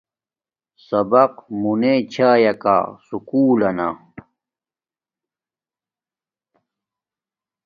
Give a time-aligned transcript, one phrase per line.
[0.87, 3.87] سبق بونے چھایا کا سکُول لنا